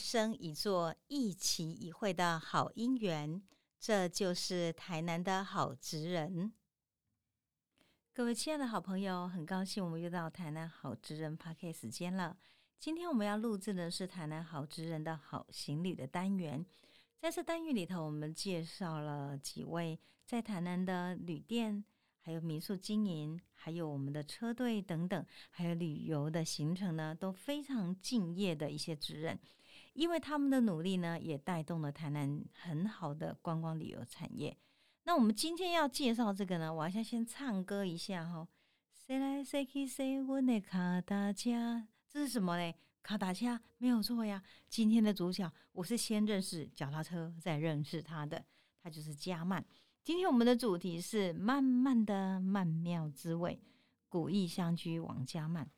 [0.00, 3.42] 生一座、一期一会的好姻缘。
[3.78, 6.52] 这就是台南的好职人。
[8.12, 12.36] 各位亲爱的好朋友，很高兴我们又到台南好职人 PARK 时间了。
[12.78, 16.64] 今天我们要录制的是台南好职人的好行李的单元。
[17.18, 21.84] 在这单元里头，我们介绍了几位在台南的旅店。
[22.22, 29.40] 还有民宿经营，还有我们的车队等等，还有旅游的行程呢，都非常敬业的一些职人，
[29.92, 34.56] 因为他们的努力呢，也带动了台南很好的观光旅游产业。
[35.04, 38.46] 那我们今天要介绍这个呢，我要先先唱歌一下哈。
[38.92, 41.88] 谁来谁去谁问的卡达加？
[42.08, 42.76] 这是什么嘞？
[43.02, 44.42] 卡达加没有错呀。
[44.68, 48.44] 今天的主角，我是先认识脚踏车，再认识他的，
[48.82, 49.64] 他就是加曼。
[50.04, 53.58] 今天我们的主题是慢慢的曼妙滋味，
[54.08, 55.68] 古意相居王家曼。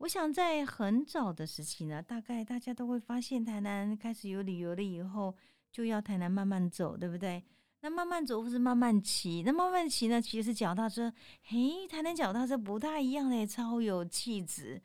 [0.00, 5.34] 我想在很早的时期呢，大概大家都会发现台南开始有旅游了以后，
[5.70, 7.44] 就要台南慢慢走，对不对？
[7.82, 11.12] 那慢慢走或是慢慢骑，那慢慢骑呢，其实是脚踏车。
[11.42, 14.80] 嘿，台南脚踏车不太一样嘞，超有气质。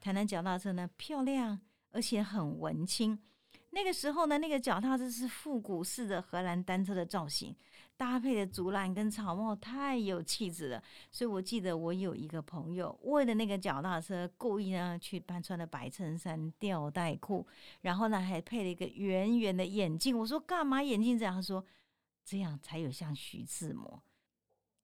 [0.00, 3.18] 台南脚踏车呢，漂亮而且很文青。
[3.70, 7.52] 那个时候呢，那个脚踏车是复古式的荷兰单车的造型。
[8.00, 17.46] 搭配的竹篮跟草帽太有气质了，所以我记得我有一个朋友为了那个脚踏车，故意呢去扮穿了白衬衫、吊带裤，
[17.82, 20.16] 然后呢还配了一个圆圆的眼镜。
[20.16, 21.34] 我说干嘛眼镜这样？
[21.34, 21.62] 他说
[22.24, 24.02] 这样才有像徐志摩。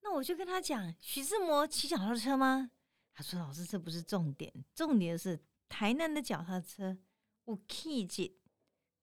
[0.02, 2.70] 那我就跟他讲，徐志摩骑脚踏车吗？
[3.14, 6.98] 他说老师这不是重点，重点是台南的脚踏车
[7.46, 8.36] 有气质、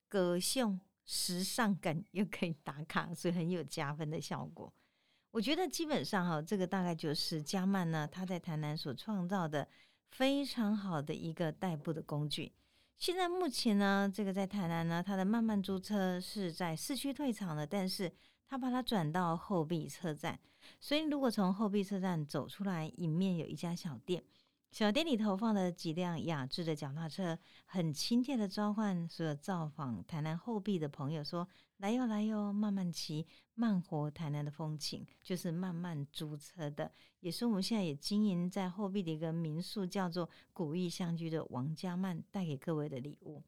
[0.08, 0.80] 个性。
[1.06, 4.74] 时尚感又可以打卡，所以很有加分的效果。
[5.32, 9.68] 我觉得基本上哈，这个大概就是加曼呢他在台南所创造的
[10.12, 12.54] 非常好的一个代步的工具。
[12.98, 18.10] 现在目前呢，这个在台南呢，它的慢慢租车是在市区退场了，但是
[18.48, 20.40] 他把它转到后壁车站，
[20.80, 24.24] 所以如果从后壁车站走出来，迎面有一家小店。
[24.74, 31.48] 小店里投放了几辆雅致的脚踏车，很亲切的召唤所有造访台南后壁的朋友说
[31.78, 33.24] ：“来哟来哟，慢慢骑，
[33.54, 36.92] 慢活台南的风情，就是慢慢租车的。”
[37.22, 43.44] 也是我们现在也经营在后壁的一个民宿，叫做古意相居的王家曼带给各位的礼物。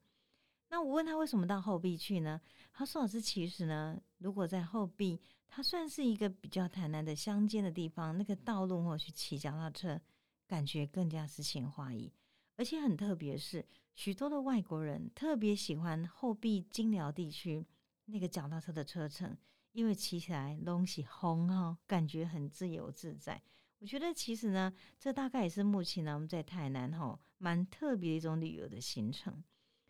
[0.69, 2.39] 那我问他为什么到后壁去呢？
[2.71, 9.99] 他说：“老师，其实呢，如果在后壁，它算是一个比较台南的乡间的地方，那个道路或去骑脚踏车。”
[10.47, 12.13] 感觉更加诗情画意，
[12.55, 17.65] 而且很特别是，许多的外国人特别喜欢后壁金寮地区
[18.05, 19.35] 那个脚踏车的车程，
[19.71, 23.41] 因为骑起来东西轰哈，感觉很自由自在。
[23.79, 29.43] 我觉得其实呢，这大概也是目前呢我们在台南哈蛮特别的一种旅游的行程。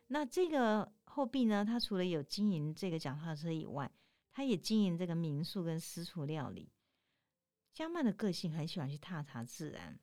[0.07, 3.91] 那这个后壁呢，它除了有经营这个脚踏车以外，
[4.31, 6.71] 它也经营这个民宿跟私厨料理。
[7.73, 9.99] 江曼的个性很喜欢去踏查自然。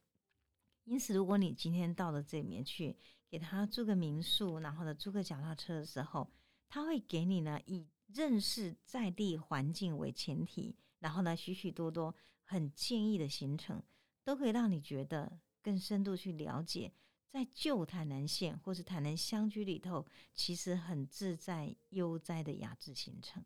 [0.85, 2.97] 因此，如果你今天到了这里面去，
[3.29, 6.31] 给他租个民宿，然后呢租个脚踏车的时候，
[6.69, 13.83] 他会给你呢以认识在地环境为前提，然后呢许许多多很建议的行程，
[14.25, 16.93] 都可以让你觉得更深度去了解，
[17.29, 20.05] 在旧台南县或是台南乡居里头，
[20.35, 23.43] 其实很自在悠哉的雅致行程。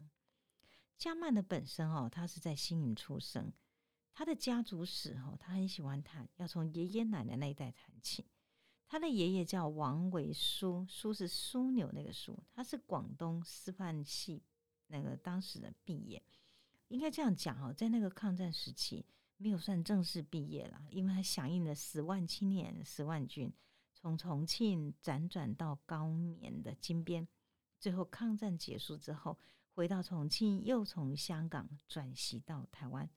[0.96, 3.52] 加曼的本身哦，他是在新营出生。
[4.16, 8.24] 他的家族史哈，他很喜欢谈，要从爷爷奶奶那一代谈起。
[8.88, 14.42] 他的爷爷叫王维书，书是枢纽那个书，他是广东师范系
[14.86, 16.22] 那个当时的毕业，
[16.88, 19.04] 应该这样讲哦，在那个抗战时期
[19.36, 23.52] 没有算正式毕业了，因为他响应了十万青年、十万军，
[23.92, 27.28] 从重庆辗转到高棉的金边，
[27.78, 29.38] 最后抗战结束之后
[29.74, 33.10] 回到重庆，又从香港转徙到台湾。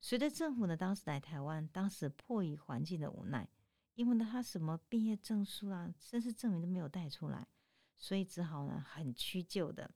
[0.00, 3.48] 随着政府呢，当时来台湾，当时迫于环境的无奈，
[3.94, 7.48] 因为呢他什么毕业证书啊、身世证明都没有带出来，
[7.96, 9.90] 所以只好呢很屈就的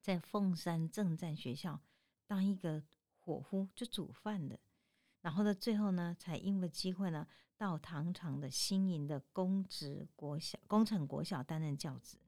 [0.00, 1.80] 在凤山政战学校
[2.28, 2.84] 当一个
[3.18, 4.58] 伙夫，就煮饭的。
[5.20, 7.26] 然后呢，最后呢才因为机会呢
[7.56, 12.18] 到唐朝的新营的公职国小、工程国小担任教职。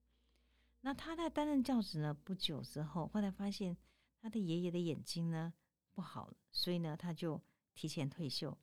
[0.80, 3.76] 那他在担任教职呢不久之后，后来发现
[4.20, 5.54] 他的爷爷的眼睛呢。
[6.00, 7.38] 不好，所以呢，他就
[7.74, 8.56] 提前退休。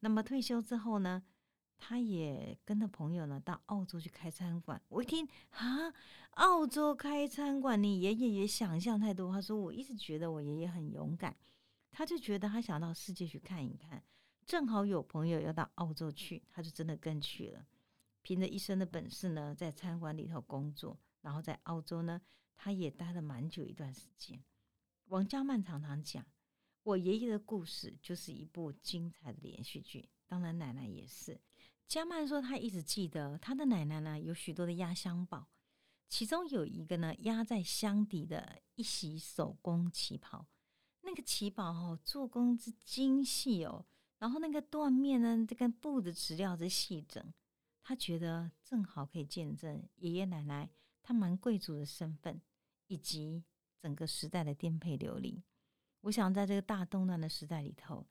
[0.00, 1.22] 那么退休之后呢，
[1.78, 4.78] 他也跟他朋友呢到澳洲去开餐馆。
[4.88, 5.90] 我一听啊，
[6.32, 9.32] 澳洲开餐馆，你爷爷也想象太多。
[9.32, 11.34] 他说，我一直觉得我爷爷很勇敢，
[11.90, 14.04] 他就觉得他想到世界去看一看。
[14.44, 17.66] 正好有朋友要到澳洲去，他就真的跟去了。
[18.20, 22.20] 凭着一身的本事呢，在餐馆里头工作，然后在澳洲呢，
[22.54, 24.44] 他也待了蛮久一段时间。
[25.06, 26.24] 王家曼常常讲，
[26.84, 31.40] 我爷爷的故事就是一部精彩的连续剧，当然奶奶也是。
[31.88, 35.48] 加曼说，他一直记得他的奶奶呢，有许多的压箱宝，
[36.10, 40.46] 其中有一个呢，压在箱底的一袭手工旗袍。
[41.00, 43.86] 那个旗袍哦，做工之精细哦，
[44.18, 47.32] 然后那个缎面呢，这跟布的质料之细整，
[47.82, 50.70] 他觉得正好可以见证爷爷奶奶
[51.02, 52.42] 他蛮贵族的身份，
[52.88, 53.42] 以及
[53.78, 55.42] 整个时代的颠沛流离。
[56.04, 58.06] 我想在这个大动乱的时代里头。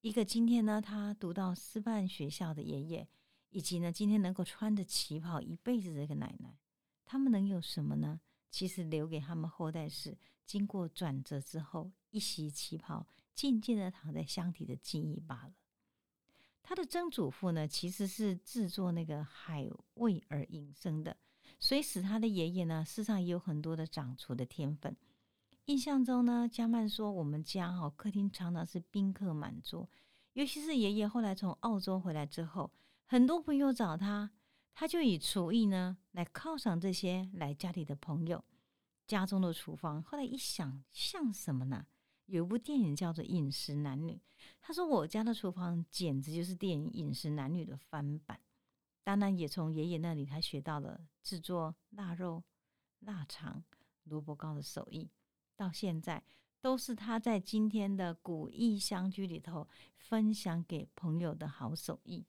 [0.00, 3.06] 一个今天呢，他读到师范学校的爷爷，
[3.50, 6.56] 以及呢，今天能够穿着旗袍一辈子的这个奶奶，
[7.04, 8.18] 他们能有什么呢？
[8.50, 15.52] 其实留给他们后代是经过转折之后，一袭旗袍静静的躺在箱底的记忆罢了。
[16.62, 21.14] 他的曾祖父呢，其实是制作那个海味而营生的，
[21.58, 24.96] 所以使他的爷爷呢，事实上也有很多的掌厨的天分。
[25.66, 29.88] 印象中呢，加曼说我们家哈客厅常常是宾客满桌，
[30.34, 32.70] 尤其是爷爷后来从澳洲回来之后，
[33.06, 34.30] 很多朋友找他，
[34.74, 38.44] 他就以厨艺呢来犒赏这些来家里的朋友。
[39.06, 41.86] 家中的厨房后来一想，像什么呢？
[42.26, 44.12] 有一部电影叫做《饮食男女》，
[44.60, 48.38] 他说我家的厨房简直就是电影《饮食男女》的翻版。
[49.02, 52.44] 当然，也从爷爷那里他学到了制作腊肉、
[53.00, 53.64] 腊肠、
[54.04, 55.10] 萝卜糕的手艺。
[55.56, 56.22] 到现在
[56.60, 62.26] 都是他在今天的古意相居里头分享给朋友的好手艺，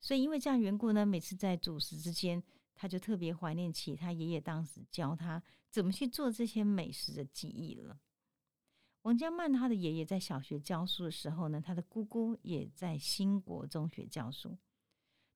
[0.00, 2.42] 所以因为这样缘故呢，每次在主食之间，
[2.74, 8.00] 他就特别怀念起他爷爷当时教他怎么去做这些美食的记忆了。
[9.02, 14.56] 王家曼他的爷爷在小学教书的时候呢，他的姑姑也在新国中学教书，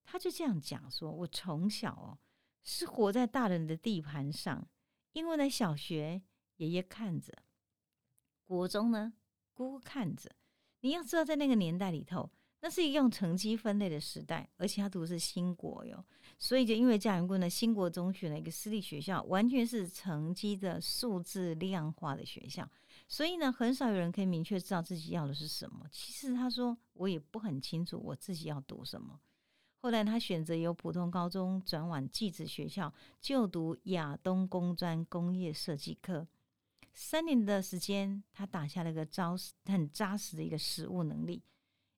[0.05, 2.19] 他就这样讲说：“我从小哦
[2.63, 4.67] 是活在大人的地盘上，
[5.13, 6.23] 因为呢小学。”
[6.57, 7.33] 爷爷看着，
[8.45, 9.13] 国中呢，
[9.53, 10.31] 姑姑看着。
[10.81, 16.05] 你要知道，在那个年代里头，那是一个用成绩分类的时代，而且他读的是新国哟，
[16.39, 22.69] 所以就因为家缘故呢，新国中学的一个私立学校，完全是成绩的数字量化的学校，
[23.07, 25.87] 所以呢，很少有人可以明确知道自己要的是什么。
[25.91, 29.21] 其实他说，我也不很清楚我自己要读什么。
[29.79, 36.27] 后来他选择由普通高中转往技职学校就读亚东工专工业设计科。
[36.93, 41.43] 三年的时间，他打下了个扎实、很扎实的一个实务能力。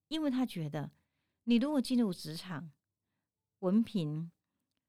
[0.09, 0.91] 因为他觉得，
[1.45, 2.71] 你如果进入职场，
[3.61, 4.31] 文凭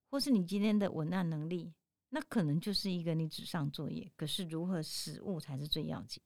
[0.10, 1.74] 或是你今天的文案能力，
[2.10, 4.12] 那可能就是一个你纸上作业。
[4.16, 6.22] 可是如何实务才是最要紧。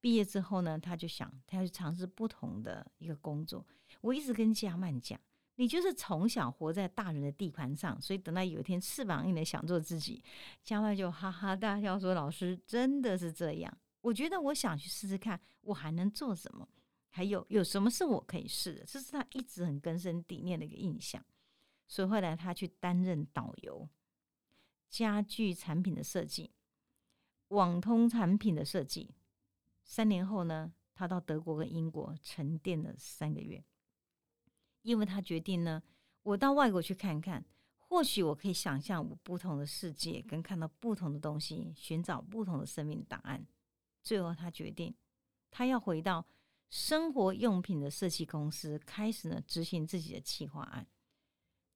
[0.00, 3.66] 毕业之后呢，他就想他要去尝试不同的一个工作。
[4.00, 5.20] 我一直跟加曼讲。
[5.56, 10.20] 你就是从小活在大人的地盘上，所以等到有一天翅膀硬了想做自己，
[10.64, 13.78] 加外就哈哈大笑说：“老师真的是这样？
[14.00, 16.68] 我觉得我想去试试看，我还能做什么？
[17.08, 18.84] 还有有什么是我可以试的？
[18.84, 21.24] 这是他一直很根深蒂固的一个印象。
[21.86, 23.88] 所以后来他去担任导游、
[24.90, 26.50] 家具产品的设计、
[27.48, 29.14] 网通产品的设计。
[29.84, 33.64] 三年后呢，他到德国跟英国沉淀了三个月。”
[34.84, 35.82] 因为他决定呢，
[36.22, 37.42] 我到外国去看看，
[37.78, 43.46] 或许我可以想象我不同的世界，跟看到不同的东西，寻找不同的生命答案。
[44.02, 44.94] 最后，他决定，
[45.50, 46.26] 他要回到
[46.68, 50.86] 生活用品的设计公司，开始呢执行自己的企划案。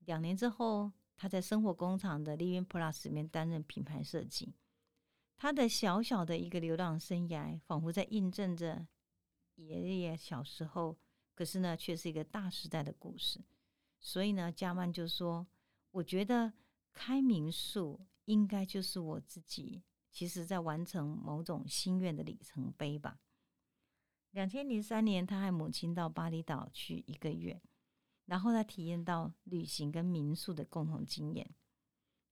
[0.00, 4.54] 两年之后，他在生活工厂的 Living Plus 里面担任品牌设计。
[5.38, 8.86] 他的小小的一个流浪生涯，仿佛在印证着
[9.54, 10.98] 爷爷小时候。
[11.38, 13.40] 可是呢，却是一个大时代的故事。
[14.00, 15.46] 所以呢，加曼就说
[15.92, 16.52] ：“我觉得
[16.92, 23.20] 开民宿应该就是我自己，其实在完成某种心愿的里程碑吧。”
[24.32, 27.62] 两千零三年，他和母亲到巴厘岛去一个月，
[28.24, 31.48] 然后他体验到旅行跟民宿的共同经验。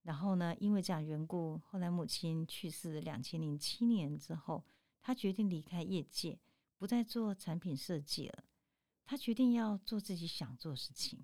[0.01, 2.99] 然后呢，因为这样缘故，后来母亲去世。
[2.99, 4.65] 两千零七年之后，
[5.01, 6.37] 他决定离开业界，
[6.77, 8.43] 不再做产品设计了。
[9.09, 11.23] 他决定要做自己想做的事情，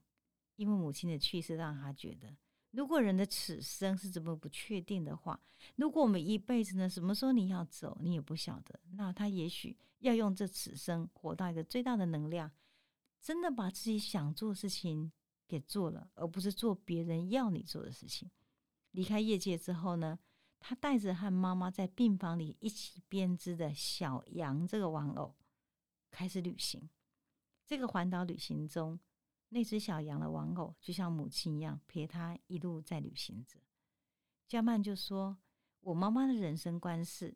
[0.55, 2.33] 因为母亲的去世让他觉得，
[2.71, 5.37] 如果人的此生是这么不确定的话，
[5.75, 12.49] 如果我们一辈子呢，什么时候你要走，你也不晓得，那他也许要用这此生活到一个最大的能量，
[13.19, 15.11] 真的把自己想做的事情
[15.45, 18.31] 给做了，而不是做别人要你做的事情。
[18.91, 20.17] 离开业界之后呢，
[20.57, 25.35] 他带着和妈妈在病房里一起编织的小羊这个玩偶，
[26.09, 26.89] 开始旅行。
[27.65, 28.99] 这个环岛旅行中，
[29.49, 33.59] 那只小羊的玩偶就像母亲一样陪他一路在旅行着。
[34.47, 35.37] 加曼就说
[35.81, 37.35] ：“我妈妈的人生观是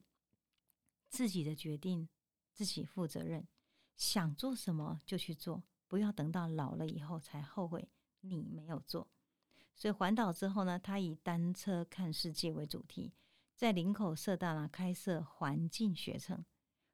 [1.08, 2.08] 自己的决定
[2.52, 3.48] 自己负责任，
[3.96, 7.90] 想做什么就去做，不要等到老了以后才后悔
[8.22, 9.08] 你没有做。”
[9.74, 13.14] 所以环岛之后呢，他以单车看世界为主题，
[13.56, 16.44] 在林口社大呢开设环境学程。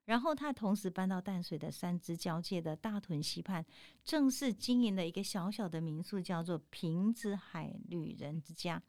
[0.06, 3.64] 然后他同时搬到淡水的三支交界的大屯溪畔，
[4.04, 8.82] 正式经营了一个小小的民宿，叫做平子海旅人之家。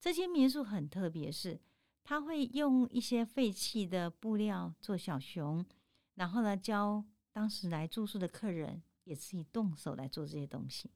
[0.00, 1.60] 这间民宿很特别，是
[2.04, 5.66] 他会用一些废弃的布料做小熊，
[6.14, 10.90] 然后呢教当时来住宿的客人也自己动手来做这些东西。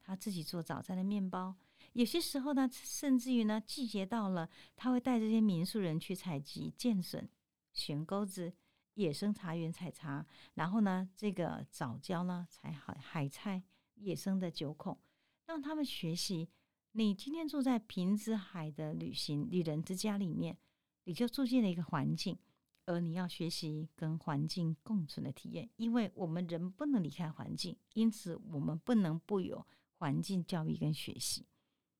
[0.00, 1.56] 他自己做早餐的面包，
[1.94, 7.28] 有些时候呢，甚至于呢季节到了，他会带这些民宿人去采集剑笋、
[7.72, 8.54] 悬钩子。
[8.96, 13.62] 野生茶园采茶，然后呢，这个早教呢采海海菜，
[13.94, 14.98] 野生的九孔，
[15.44, 16.48] 让他们学习。
[16.92, 20.56] 你今天住在平之海的旅行旅人之家里面，
[21.04, 22.38] 你就住进了一个环境，
[22.86, 25.68] 而你要学习跟环境共存的体验。
[25.76, 29.66] 因为我们人不能离开环境，因此我们不能不有
[29.98, 31.44] 环境教育跟学习。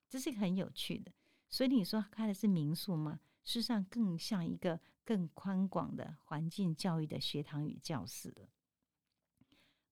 [0.09, 1.13] 这是一个很有趣的。
[1.51, 3.21] 所以你说开的是民宿吗？
[3.47, 4.79] 事实上更像一个。
[5.07, 8.49] 更宽广的环境教育的学堂与教室了。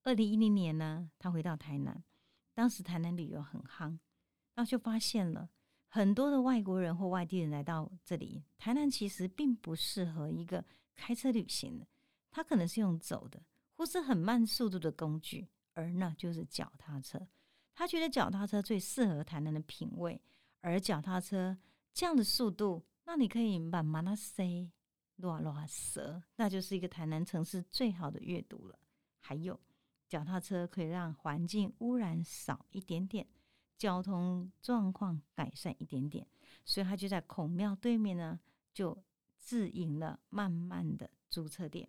[0.02, 2.02] 二零一零年呢，他回到台南，
[2.52, 3.96] 当时台南旅游很夯，
[4.54, 5.48] 然后就发现了
[5.86, 8.42] 很多的外国人或外地人来到这里。
[8.58, 10.64] 台南其实并不适合一个
[10.96, 11.86] 开车旅行的，
[12.32, 13.40] 他可能是用走的，
[13.76, 17.24] 或是很慢速度的工具，而那就是脚踏车。
[17.72, 20.20] 他觉得脚踏车最适合台南的品味，
[20.60, 21.56] 而脚踏车
[21.92, 24.70] 这样的速度，那你可以慢慢的塞。
[25.18, 28.76] 乱乱蛇，那就是一个台南城市最好的阅读了。
[29.20, 29.60] 还有，
[30.08, 33.24] 脚踏车可以让环境污染少一点点，
[33.78, 36.26] 交通状况改善一点点。
[36.64, 38.40] 所以他就在孔庙对面呢，
[38.72, 39.04] 就
[39.38, 41.88] 自营了慢慢的租车店。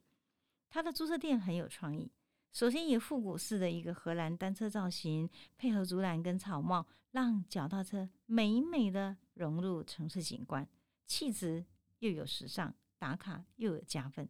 [0.69, 2.11] 他的租车店很有创意，
[2.53, 10.67] 首先以复古式的一个荷兰单车造型，配合竹篮跟草帽，让脚踏车美美的融入城市景观，
[11.05, 11.65] 气质
[11.99, 12.73] 又有时尚。
[12.97, 14.27] 打卡又有加分，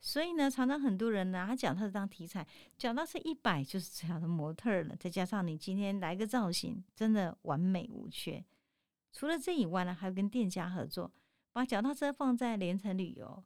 [0.00, 2.44] 所以呢，常常很多人拿脚踏车当题材，
[2.76, 4.96] 脚踏车一摆就是最好的模特了。
[4.96, 8.42] 再加上你今天来个造型，真的完美无缺。
[9.12, 11.12] 除了这以外呢，还有跟店家合作，
[11.52, 13.44] 把脚踏车放在连城旅游、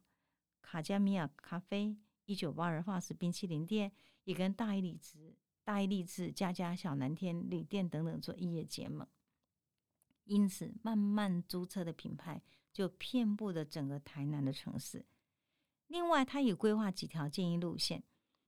[0.61, 1.95] 卡加米亚咖啡、
[2.25, 3.91] 一九八二化石冰淇淋店，
[4.23, 5.35] 也跟大益丽兹、
[5.65, 9.05] 大益丽兹、家家小蓝天旅店等等做异业结盟。
[10.23, 12.41] 因此，慢慢租车的品牌。
[12.71, 15.05] 就遍布了整个台南的城市。
[15.87, 18.03] 另外，他也规划几条建议路线，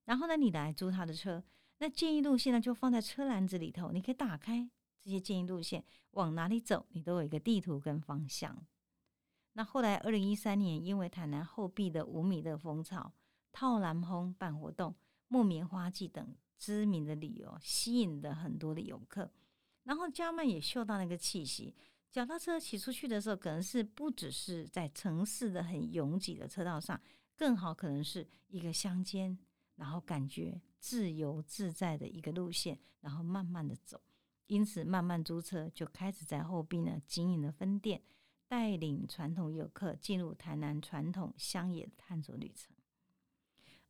[0.05, 1.43] 然后呢，你来租他的车，
[1.79, 4.69] 那建议路线呢就放在车篮子里头，你可以打开
[5.01, 8.65] 这些建议路线，往哪里走，你都有一个地图跟方向。
[9.53, 13.13] 那后来，二零一三年，因为台南后壁的五米的风潮、
[13.51, 14.95] 套蓝风办活动、
[15.27, 19.29] 木棉花季等知名的理由，吸引了很多的游客，
[19.83, 21.75] 然后家们也嗅到那个气息。
[22.13, 27.01] 脚踏车骑出去的时候，可能是不只是在城市的很拥挤的车道上，
[27.35, 29.35] 更好可能是一个乡间，
[29.77, 33.99] 然后感觉自由自在的一个路线，然后慢慢的走。
[34.45, 38.03] 因此，慢慢租车就开始在后壁呢经营了分店，
[38.47, 42.75] 带领传统游客进入台南传统乡野的探索旅程。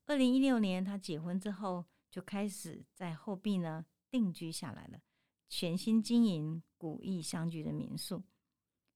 [0.06, 5.01] 二零一六年，他结婚之后，就开始在后壁呢定居下来了。
[5.50, 8.22] 全新经营古意相聚的民宿，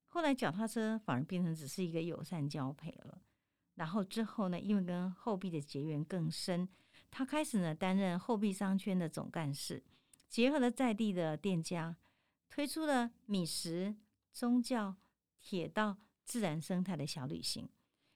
[0.08, 3.18] 后来脚踏车反而变成只是一个友善交配了。
[3.76, 6.68] 然后之后呢，因为跟后壁的结缘更深，
[7.10, 9.82] 他开始呢担任后壁商圈的总干事，
[10.28, 11.96] 结合了在地的店家，
[12.50, 13.96] 推出了米食、
[14.34, 14.94] 宗教、
[15.40, 17.66] 铁道、自然生态的小旅行。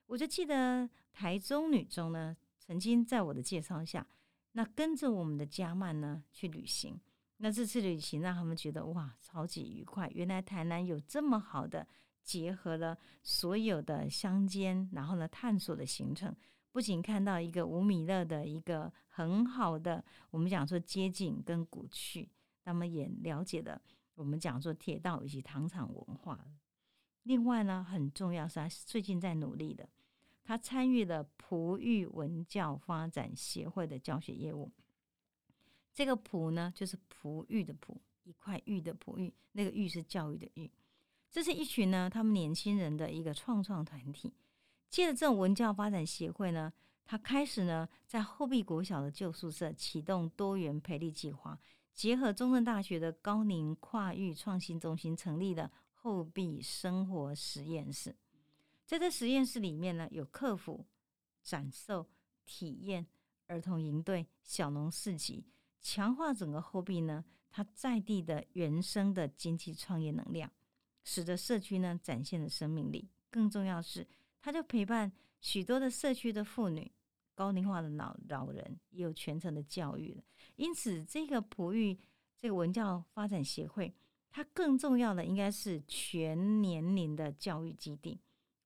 [0.04, 4.06] 我就记得台中女中呢，曾经在我的介绍下，
[4.52, 7.00] 那跟着我们的家曼呢去旅行。
[7.44, 10.08] 那这次旅行让他们觉得哇，超级愉快！
[10.14, 11.84] 原来台南有这么好的
[12.22, 16.32] 结合了所有的乡间，然后呢探索的行程，
[16.70, 22.30] 不仅看到一个五米勒的一个很好的，我们讲说街景跟古趣，
[22.62, 23.82] 他们也了解了
[24.14, 26.38] 我们讲说铁道以及糖厂文化。
[27.24, 29.88] 另外呢，很重要是他最近在努力的，
[30.44, 34.70] 他参与了璞玉文教发展协会的教学业务。
[35.94, 40.70] 这个“璞”呢，就是璞玉的“璞”，一块玉的“璞玉”，那个“玉”是教育的“玉”。
[41.30, 44.32] 这是一群呢，他们年轻人的一个创创团体。
[44.88, 46.72] 借着这种文教发展协会呢，
[47.04, 51.58] 他开始呢，在后壁国小的旧宿舍启动多元培力计划，
[51.94, 58.14] 结合中正大学的高龄跨域创新中心成立了后壁生活实验室。
[58.84, 60.84] 在这实验室里面呢，有客服、
[61.42, 62.06] 展售、
[62.44, 63.06] 体验、
[63.46, 65.46] 儿童营队、小农市集，
[65.82, 70.50] 强化整个后壁呢，它在地的原生的经济创业能量，
[71.04, 73.10] 使得社区呢展现了生命力。
[73.30, 74.06] 更重要是，
[74.40, 76.90] 它就陪伴许多的社区的妇女、
[77.34, 80.22] 高龄化的老老人，也有全程的教育了。
[80.56, 81.98] 因此，这个哺育
[82.38, 83.92] 这个文教发展协会，
[84.30, 88.20] 它更重要的应该是全年龄的教育基地。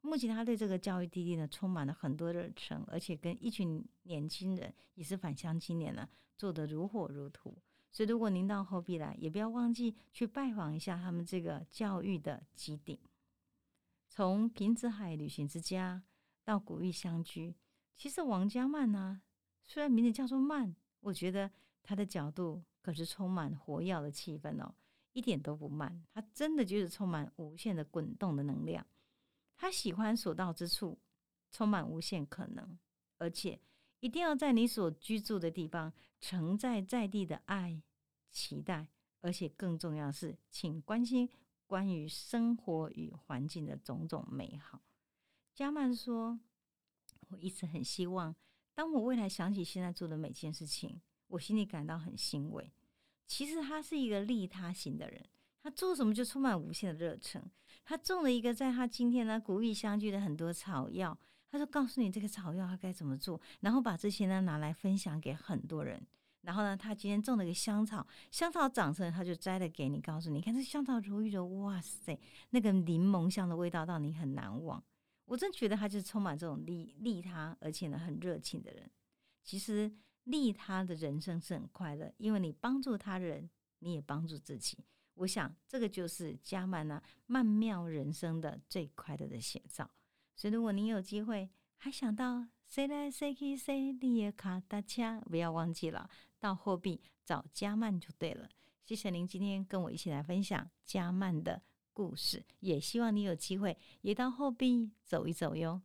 [0.06, 7.52] 目前他对这个教育基地呢，充满了很多热忱，而且跟一群年轻人也是返乡青年呢，做得如火如荼。
[7.90, 13.00] 所以，如果您到后壁来，也不要忘记去拜访一下他们这个教育的基地。
[14.08, 16.02] 从平子海旅行之家
[16.44, 17.56] 到古玉相居，
[17.96, 19.22] 其实王家曼呢，
[19.64, 21.50] 虽然名字叫做曼，我觉得
[21.82, 24.74] 他的角度可是充满活跃的气氛哦，
[25.12, 28.86] 一点都不慢，他真的就是充满无限的滚动的能量。
[29.56, 30.98] 他喜欢所到之处
[31.50, 32.78] 充满无限可能，
[33.18, 33.58] 而且
[34.00, 37.82] 一定要在你所居住的地方承载在地的爱、
[38.30, 38.88] 期待，
[39.20, 41.28] 而且更重要是，请关心
[41.66, 44.82] 关于生活与环境的种种美好。
[45.54, 46.38] 加曼说
[47.28, 48.36] ：“我一直很希望，
[48.74, 52.70] 当我未来想起现在做的每件事情，我心里感到很欣慰。
[53.26, 55.26] 其实他是一个利他型的人，
[55.66, 57.42] 他做什么就充满无限的热忱。”
[57.84, 61.18] 他种了一个，在他今天呢，古玉相聚的很多草药，
[61.50, 66.00] 他说告诉你这个草药他该怎么做，然后把这些呢拿来分享给很多人。
[66.42, 72.16] 然后呢，他今天种了一个香草，香草长成，他就摘了给你，告诉你，看这香草如玉的，哇塞，
[72.50, 74.80] 那个柠檬香的味道让你很难忘。
[75.24, 78.88] 我真觉得他就是充满这种利利他，而且呢很热情的人。
[79.42, 84.78] 其实利他的人生是很快乐，因为你帮助他人，你也帮助自己。
[85.16, 89.90] 我想，这个就是加曼呢曼妙人生的最快乐的写照。
[90.34, 98.48] 所以，如果您有机会还想到谁来谁去谁你也卡达恰，不要忘记了到货币找加曼就对了。
[98.84, 105.80] 谢谢您今天跟我一起来分享加曼的故事，也希望你有机会也到货币走一走哟。